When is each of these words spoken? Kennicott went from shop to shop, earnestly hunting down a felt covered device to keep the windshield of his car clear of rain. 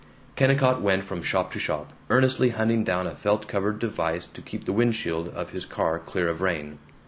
Kennicott 0.35 0.81
went 0.81 1.03
from 1.03 1.21
shop 1.21 1.51
to 1.51 1.59
shop, 1.59 1.93
earnestly 2.09 2.49
hunting 2.49 2.83
down 2.83 3.05
a 3.05 3.11
felt 3.13 3.47
covered 3.47 3.77
device 3.77 4.25
to 4.25 4.41
keep 4.41 4.65
the 4.65 4.73
windshield 4.73 5.27
of 5.29 5.51
his 5.51 5.67
car 5.67 5.99
clear 5.99 6.27
of 6.27 6.41
rain. 6.41 6.79